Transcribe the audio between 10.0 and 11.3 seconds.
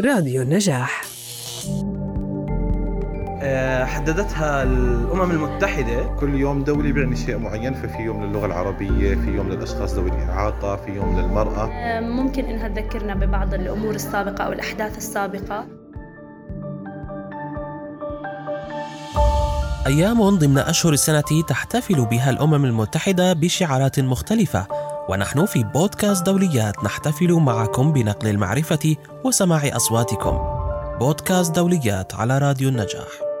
الإعاقة في يوم